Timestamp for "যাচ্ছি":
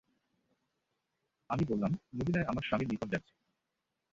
3.11-3.33